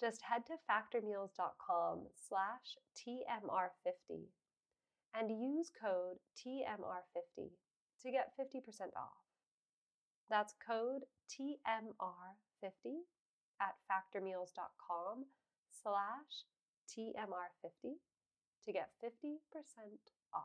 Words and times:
Just 0.00 0.22
head 0.22 0.42
to 0.46 0.54
factormeals.com 0.70 2.06
slash 2.28 2.78
TMR50 2.96 4.26
and 5.14 5.30
use 5.30 5.70
code 5.80 6.18
TMR50 6.38 7.50
to 8.02 8.10
get 8.10 8.32
50% 8.38 8.62
off. 8.96 9.26
That's 10.30 10.54
code 10.64 11.02
TMR50 11.28 13.02
at 13.60 13.74
factormeals.com 13.90 15.24
slash 15.82 16.44
TMR50 16.88 17.94
to 18.64 18.72
get 18.72 18.90
50% 19.04 19.38
off. 20.32 20.44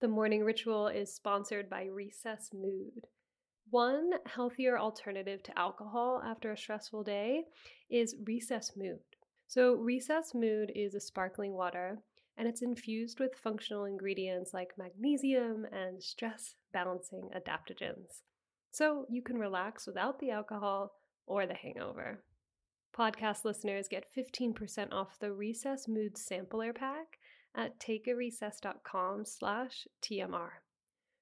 The 0.00 0.08
morning 0.08 0.44
ritual 0.44 0.86
is 0.86 1.12
sponsored 1.12 1.68
by 1.68 1.84
Recess 1.84 2.50
Mood. 2.54 3.08
One 3.70 4.12
healthier 4.24 4.78
alternative 4.78 5.42
to 5.42 5.58
alcohol 5.58 6.22
after 6.24 6.52
a 6.52 6.56
stressful 6.56 7.02
day 7.02 7.44
is 7.90 8.16
Recess 8.24 8.72
Mood. 8.76 9.00
So, 9.46 9.74
Recess 9.74 10.34
Mood 10.34 10.72
is 10.74 10.94
a 10.94 11.00
sparkling 11.00 11.52
water 11.52 11.98
and 12.38 12.48
it's 12.48 12.62
infused 12.62 13.18
with 13.20 13.34
functional 13.34 13.84
ingredients 13.84 14.54
like 14.54 14.78
magnesium 14.78 15.66
and 15.72 16.02
stress 16.02 16.54
balancing 16.72 17.28
adaptogens. 17.36 18.22
So, 18.70 19.06
you 19.10 19.22
can 19.22 19.36
relax 19.36 19.86
without 19.86 20.18
the 20.18 20.30
alcohol 20.30 20.92
or 21.26 21.46
the 21.46 21.54
hangover. 21.54 22.22
Podcast 22.96 23.44
listeners 23.44 23.86
get 23.88 24.06
15% 24.16 24.92
off 24.92 25.18
the 25.18 25.32
Recess 25.32 25.88
Mood 25.88 26.16
Sampler 26.16 26.72
Pack 26.72 27.18
at 27.54 27.78
takearecess.com 27.78 29.24
slash 29.26 29.86
TMR. 30.02 30.50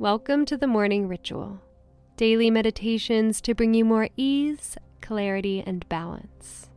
Welcome 0.00 0.44
to 0.44 0.56
the 0.56 0.68
morning 0.68 1.08
ritual 1.08 1.60
daily 2.16 2.52
meditations 2.52 3.40
to 3.40 3.52
bring 3.52 3.74
you 3.74 3.84
more 3.84 4.08
ease, 4.16 4.76
clarity, 5.00 5.60
and 5.66 5.88
balance. 5.88 6.70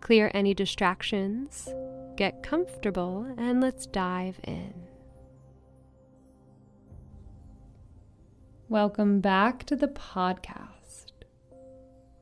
Clear 0.00 0.30
any 0.32 0.54
distractions, 0.54 1.68
get 2.14 2.44
comfortable, 2.44 3.26
and 3.36 3.60
let's 3.60 3.86
dive 3.86 4.38
in. 4.44 4.74
Welcome 8.68 9.20
back 9.20 9.64
to 9.64 9.74
the 9.74 9.88
podcast. 9.88 11.10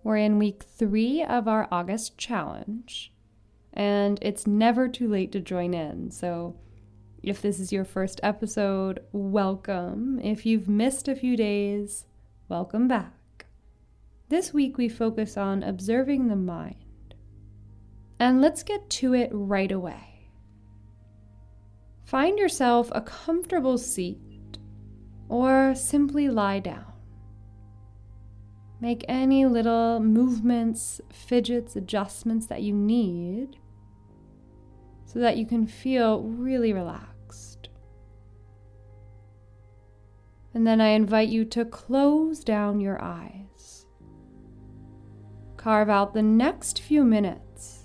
We're 0.02 0.16
in 0.16 0.38
week 0.38 0.62
three 0.62 1.22
of 1.22 1.48
our 1.48 1.68
August 1.70 2.16
challenge, 2.16 3.12
and 3.74 4.18
it's 4.22 4.46
never 4.46 4.88
too 4.88 5.06
late 5.06 5.32
to 5.32 5.40
join 5.40 5.74
in. 5.74 6.10
So, 6.10 6.56
if 7.22 7.42
this 7.42 7.60
is 7.60 7.70
your 7.70 7.84
first 7.84 8.18
episode, 8.22 9.00
welcome. 9.12 10.18
If 10.22 10.46
you've 10.46 10.68
missed 10.68 11.06
a 11.06 11.14
few 11.14 11.36
days, 11.36 12.06
welcome 12.48 12.88
back. 12.88 13.46
This 14.30 14.54
week 14.54 14.78
we 14.78 14.88
focus 14.88 15.36
on 15.36 15.62
observing 15.62 16.28
the 16.28 16.36
mind. 16.36 17.14
And 18.18 18.40
let's 18.40 18.62
get 18.62 18.88
to 18.90 19.12
it 19.14 19.30
right 19.32 19.70
away. 19.70 20.30
Find 22.04 22.38
yourself 22.38 22.90
a 22.92 23.02
comfortable 23.02 23.76
seat 23.76 24.58
or 25.28 25.74
simply 25.74 26.28
lie 26.28 26.60
down. 26.60 26.86
Make 28.80 29.04
any 29.08 29.44
little 29.44 30.00
movements, 30.00 31.02
fidgets, 31.12 31.76
adjustments 31.76 32.46
that 32.46 32.62
you 32.62 32.74
need 32.74 33.58
so 35.04 35.18
that 35.18 35.36
you 35.36 35.44
can 35.44 35.66
feel 35.66 36.22
really 36.22 36.72
relaxed. 36.72 37.09
And 40.52 40.66
then 40.66 40.80
I 40.80 40.88
invite 40.88 41.28
you 41.28 41.44
to 41.46 41.64
close 41.64 42.42
down 42.42 42.80
your 42.80 43.00
eyes. 43.00 43.86
Carve 45.56 45.88
out 45.88 46.14
the 46.14 46.22
next 46.22 46.80
few 46.80 47.04
minutes 47.04 47.84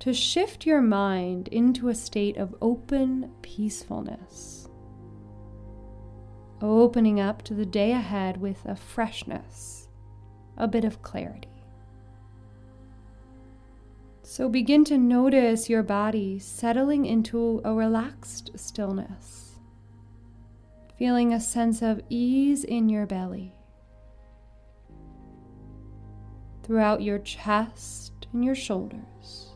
to 0.00 0.12
shift 0.12 0.66
your 0.66 0.80
mind 0.80 1.48
into 1.48 1.88
a 1.88 1.94
state 1.94 2.36
of 2.36 2.54
open 2.60 3.30
peacefulness, 3.42 4.68
opening 6.60 7.20
up 7.20 7.42
to 7.42 7.54
the 7.54 7.66
day 7.66 7.92
ahead 7.92 8.38
with 8.38 8.64
a 8.64 8.74
freshness, 8.74 9.88
a 10.56 10.66
bit 10.66 10.84
of 10.84 11.02
clarity. 11.02 11.48
So 14.22 14.48
begin 14.48 14.84
to 14.84 14.96
notice 14.96 15.68
your 15.68 15.82
body 15.82 16.38
settling 16.38 17.04
into 17.04 17.60
a 17.64 17.74
relaxed 17.74 18.50
stillness 18.56 19.49
feeling 21.00 21.32
a 21.32 21.40
sense 21.40 21.80
of 21.80 21.98
ease 22.10 22.62
in 22.62 22.90
your 22.90 23.06
belly. 23.06 23.54
Throughout 26.62 27.00
your 27.00 27.18
chest 27.18 28.26
and 28.34 28.44
your 28.44 28.54
shoulders. 28.54 29.54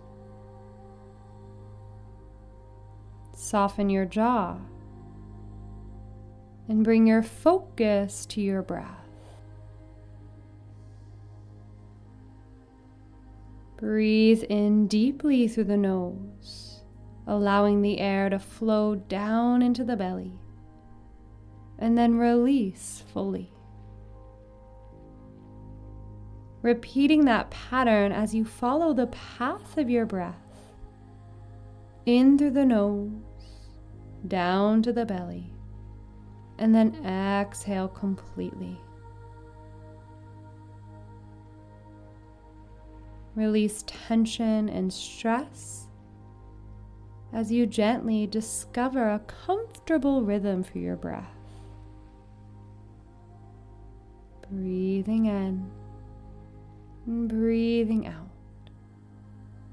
Soften 3.37 3.91
your 3.91 4.07
jaw 4.07 4.57
and 6.67 6.83
bring 6.83 7.07
your 7.07 7.23
focus 7.23 8.25
to 8.25 8.41
your 8.41 8.63
breath. 8.63 8.89
Breathe 13.77 14.45
in 14.45 14.87
deeply 14.87 15.47
through 15.47 15.65
the 15.65 15.77
nose, 15.77 16.81
allowing 17.27 17.83
the 17.83 18.01
air 18.01 18.31
to 18.31 18.39
flow 18.39 18.95
down 18.95 19.61
into 19.61 19.85
the 19.85 19.95
belly 19.95 20.33
and 21.79 21.97
then 21.97 22.19
release 22.19 23.03
fully. 23.13 23.51
Repeating 26.63 27.25
that 27.27 27.51
pattern 27.51 28.11
as 28.13 28.35
you 28.35 28.45
follow 28.45 28.95
the 28.95 29.09
path 29.09 29.77
of 29.77 29.91
your 29.91 30.07
breath 30.07 30.35
in 32.07 32.39
through 32.39 32.53
the 32.53 32.65
nose, 32.65 33.11
down 34.27 34.83
to 34.83 34.93
the 34.93 35.05
belly, 35.05 35.53
and 36.59 36.75
then 36.75 36.95
exhale 37.05 37.89
completely. 37.89 38.81
Release 43.35 43.85
tension 43.87 44.69
and 44.69 44.93
stress 44.93 45.89
as 47.33 47.51
you 47.51 47.67
gently 47.67 48.27
discover 48.27 49.11
a 49.11 49.19
comfortable 49.19 50.23
rhythm 50.23 50.63
for 50.63 50.79
your 50.79 50.97
breath. 50.97 51.34
Breathing 54.51 55.27
in 55.27 55.71
and 57.07 57.29
breathing 57.29 58.07
out. 58.07 58.31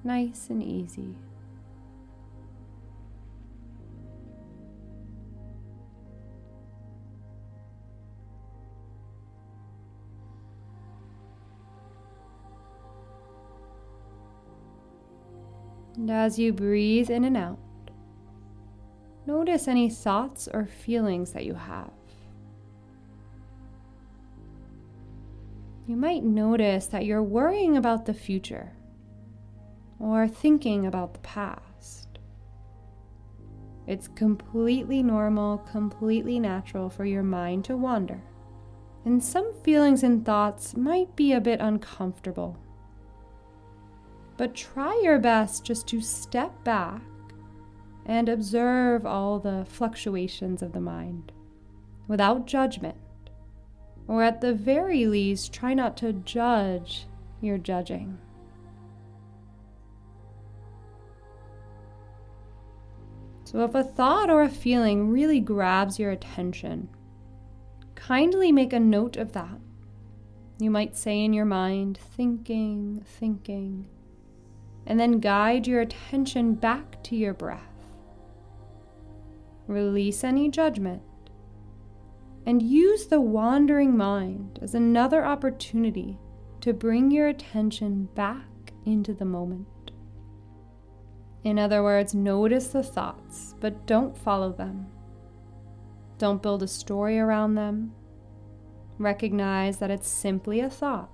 Nice 0.04 0.50
and 0.50 0.64
easy. 0.64 1.16
And 15.96 16.10
as 16.10 16.40
you 16.40 16.52
breathe 16.52 17.12
in 17.12 17.26
and 17.26 17.38
out, 17.38 17.60
notice 19.28 19.68
any 19.68 19.90
thoughts 19.90 20.48
or 20.52 20.66
feelings 20.66 21.34
that 21.34 21.46
you 21.46 21.54
have. 21.54 21.92
You 25.88 25.96
might 25.96 26.24
notice 26.24 26.88
that 26.88 27.06
you're 27.06 27.24
worrying 27.24 27.78
about 27.78 28.06
the 28.06 28.14
future 28.14 28.72
or 30.00 30.28
thinking 30.28 30.86
about 30.86 31.14
the 31.14 31.20
past. 31.20 32.20
It's 33.88 34.08
completely 34.08 35.04
normal, 35.04 35.58
completely 35.58 36.40
natural 36.40 36.90
for 36.90 37.06
your 37.06 37.24
mind 37.24 37.66
to 37.66 37.78
wander, 37.78 38.22
and 39.06 39.24
some 39.24 39.54
feelings 39.64 40.04
and 40.04 40.26
thoughts 40.26 40.76
might 40.76 41.16
be 41.16 41.34
a 41.34 41.42
bit 41.42 41.60
uncomfortable. 41.60 42.58
But 44.38 44.56
try 44.56 45.00
your 45.04 45.20
best 45.20 45.66
just 45.66 45.88
to 45.90 46.02
step 46.02 46.64
back 46.64 47.02
and 48.06 48.30
observe 48.30 49.06
all 49.06 49.40
the 49.40 49.66
fluctuations 49.68 50.62
of 50.62 50.74
the 50.74 50.82
mind 50.82 51.32
without 52.08 52.48
judgment. 52.48 52.98
Or 54.08 54.24
at 54.24 54.42
the 54.42 54.54
very 54.54 55.06
least, 55.06 55.54
try 55.54 55.74
not 55.74 55.96
to 55.98 56.14
judge 56.14 57.08
your 57.40 57.58
judging. 57.58 58.18
So, 63.44 63.66
if 63.66 63.76
a 63.76 63.84
thought 63.84 64.30
or 64.30 64.44
a 64.44 64.50
feeling 64.50 65.10
really 65.10 65.42
grabs 65.42 66.00
your 66.00 66.12
attention, 66.12 66.88
kindly 67.96 68.52
make 68.52 68.72
a 68.72 68.80
note 68.80 69.18
of 69.18 69.34
that. 69.34 69.60
You 70.58 70.72
might 70.72 70.96
say 70.96 71.20
in 71.20 71.34
your 71.34 71.46
mind, 71.46 71.98
thinking, 71.98 73.04
thinking, 73.06 73.88
and 74.86 75.00
then 75.00 75.20
guide 75.20 75.68
your 75.68 75.82
attention 75.82 76.54
back 76.54 77.04
to 77.04 77.16
your 77.16 77.34
breath. 77.34 77.60
Release 79.68 80.24
any 80.24 80.50
judgment 80.50 81.02
and 82.46 82.62
use 82.62 83.08
the 83.08 83.22
wandering 83.22 83.96
mind 83.96 84.60
as 84.62 84.74
another 84.74 85.24
opportunity 85.24 86.18
to 86.62 86.74
bring 86.74 87.12
your 87.12 87.28
attention 87.28 88.06
back 88.16 88.74
into 88.86 89.14
the 89.14 89.26
moment. 89.26 89.68
In 91.44 91.58
other 91.58 91.84
words, 91.84 92.14
notice 92.14 92.68
the 92.68 92.84
thoughts, 92.84 93.56
but 93.60 93.86
don't 93.88 94.18
follow 94.18 94.52
them. 94.52 94.88
Don't 96.18 96.42
build 96.42 96.62
a 96.62 96.68
story 96.68 97.18
around 97.18 97.56
them. 97.56 97.94
Recognize 99.00 99.78
that 99.78 99.90
it's 99.90 100.08
simply 100.08 100.60
a 100.60 100.70
thought 100.70 101.10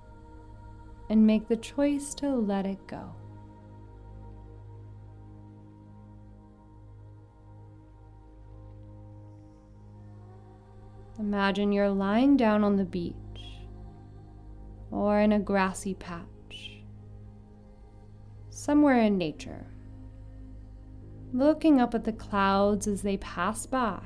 and 1.10 1.26
make 1.26 1.48
the 1.48 1.56
choice 1.56 2.14
to 2.16 2.36
let 2.36 2.66
it 2.66 2.86
go. 2.88 3.16
Imagine 11.20 11.72
you're 11.72 11.90
lying 11.90 12.38
down 12.38 12.64
on 12.64 12.76
the 12.76 12.86
beach 12.86 13.16
or 14.92 15.20
in 15.20 15.32
a 15.32 15.40
grassy 15.40 15.96
patch, 15.96 16.84
somewhere 18.50 19.00
in 19.00 19.18
nature, 19.18 19.66
looking 21.34 21.82
up 21.82 21.96
at 21.96 22.04
the 22.04 22.14
clouds 22.14 22.88
as 22.88 23.02
they 23.02 23.18
pass 23.18 23.66
by. 23.66 24.00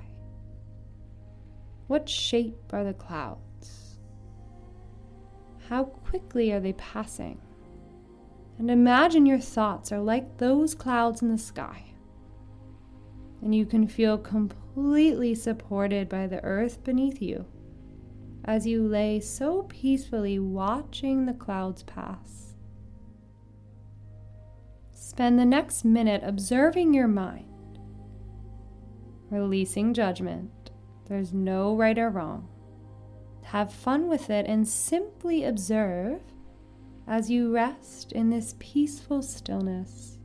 What 1.88 2.08
shape 2.08 2.72
are 2.72 2.86
the 2.86 2.94
clouds? 2.94 3.98
How 5.68 5.84
quickly 5.84 6.54
are 6.54 6.62
they 6.62 6.74
passing? 6.74 7.42
And 8.58 8.72
imagine 8.72 9.26
your 9.26 9.40
thoughts 9.40 9.92
are 9.92 10.00
like 10.00 10.38
those 10.38 10.74
clouds 10.74 11.22
in 11.22 11.30
the 11.30 11.38
sky 11.38 11.91
and 13.42 13.54
you 13.56 13.66
can 13.66 13.88
feel 13.88 14.18
completely 14.18 15.34
supported 15.36 16.08
by 16.08 16.28
the 16.28 16.44
earth 16.44 16.84
beneath 16.84 17.22
you 17.22 17.46
as 18.46 18.66
you 18.66 18.88
lay 18.88 19.20
so 19.20 19.64
peacefully 19.64 20.40
watching 20.40 21.26
the 21.26 21.34
clouds 21.34 21.84
pass. 21.84 22.56
Spend 24.94 25.38
the 25.38 25.46
next 25.46 25.86
minute 25.86 26.22
observing 26.24 26.94
your 26.94 27.08
mind, 27.08 27.80
releasing 29.30 29.94
judgment. 29.94 30.72
There's 31.08 31.34
no 31.34 31.76
right 31.76 31.98
or 31.98 32.10
wrong. 32.10 32.48
Have 33.44 33.74
fun 33.74 34.08
with 34.08 34.30
it 34.30 34.46
and 34.48 34.68
simply 34.68 35.44
observe 35.44 36.22
as 37.08 37.30
you 37.30 37.54
rest 37.54 38.12
in 38.14 38.30
this 38.30 38.56
peaceful 38.60 39.22
stillness. 39.22 40.18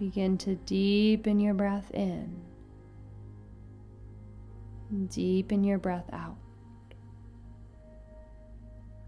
Begin 0.00 0.38
to 0.38 0.54
deepen 0.54 1.38
your 1.38 1.52
breath 1.52 1.90
in, 1.92 2.40
deepen 5.10 5.62
your 5.62 5.76
breath 5.76 6.08
out. 6.10 6.38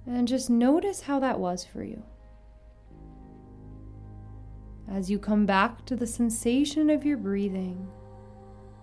And 0.06 0.28
just 0.28 0.50
notice 0.50 1.00
how 1.00 1.18
that 1.20 1.40
was 1.40 1.64
for 1.64 1.82
you. 1.82 2.02
As 4.90 5.10
you 5.10 5.18
come 5.18 5.46
back 5.46 5.86
to 5.86 5.96
the 5.96 6.06
sensation 6.06 6.90
of 6.90 7.06
your 7.06 7.16
breathing 7.16 7.88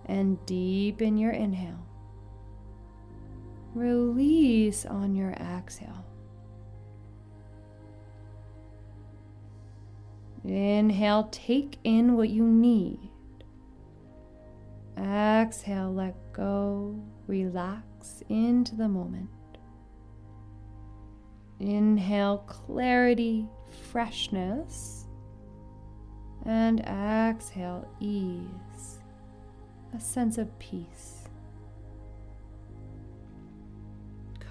and 0.06 0.44
deepen 0.46 1.16
your 1.16 1.30
inhale, 1.30 1.86
release 3.72 4.84
on 4.84 5.14
your 5.14 5.30
exhale. 5.34 6.04
Inhale, 10.50 11.28
take 11.30 11.78
in 11.84 12.16
what 12.16 12.28
you 12.28 12.42
need. 12.42 13.08
Exhale, 14.98 15.94
let 15.94 16.16
go, 16.32 17.00
relax 17.28 18.24
into 18.28 18.74
the 18.74 18.88
moment. 18.88 19.30
Inhale, 21.60 22.38
clarity, 22.48 23.46
freshness. 23.92 25.06
And 26.44 26.80
exhale, 26.80 27.88
ease, 28.00 28.98
a 29.94 30.00
sense 30.00 30.36
of 30.36 30.58
peace. 30.58 31.28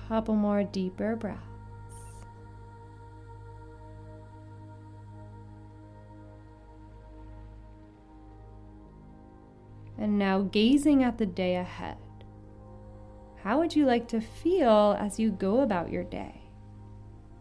Couple 0.08 0.36
more 0.36 0.63
deeper 0.63 1.18
breaths. 1.18 1.49
And 10.00 10.18
now 10.18 10.41
gazing 10.44 11.03
at 11.03 11.18
the 11.18 11.25
day 11.25 11.58
ahead. 11.58 11.98
How 13.44 13.60
would 13.60 13.75
you 13.75 13.86
like 13.86 14.08
to 14.10 14.22
feel 14.22 14.96
as 15.00 15.20
you 15.20 15.29
go 15.32 15.62
about 15.62 15.91
your 15.91 16.03
day? 16.03 16.41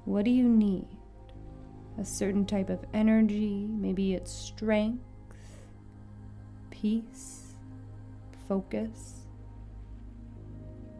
What 0.04 0.24
do 0.24 0.30
you 0.30 0.48
need? 0.48 0.86
A 1.98 2.04
certain 2.04 2.46
type 2.46 2.70
of 2.70 2.84
energy, 2.94 3.66
maybe 3.68 4.14
it's 4.14 4.32
strength, 4.32 5.02
peace, 6.70 7.54
focus. 8.46 9.26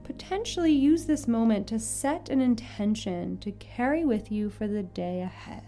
Potentially 0.02 0.72
use 0.72 1.04
this 1.04 1.28
moment 1.28 1.66
to 1.68 1.78
set 1.78 2.28
an 2.28 2.40
intention 2.40 3.38
to 3.38 3.52
carry 3.52 4.04
with 4.04 4.32
you 4.32 4.50
for 4.50 4.66
the 4.66 4.82
day 4.82 5.20
ahead. 5.20 5.62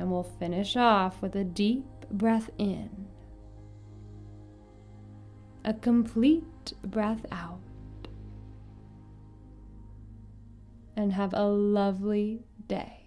And 0.00 0.10
we'll 0.10 0.22
finish 0.22 0.78
off 0.78 1.20
with 1.20 1.36
a 1.36 1.44
deep 1.44 1.84
breath 2.10 2.48
in, 2.56 2.88
a 5.62 5.74
complete 5.74 6.72
breath 6.82 7.26
out, 7.30 7.60
and 10.96 11.12
have 11.12 11.34
a 11.34 11.44
lovely 11.44 12.42
day. 12.66 12.99